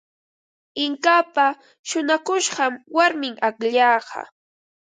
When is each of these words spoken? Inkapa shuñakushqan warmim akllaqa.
Inkapa 0.83 1.47
shuñakushqan 1.87 2.73
warmim 2.95 3.35
akllaqa. 3.47 4.21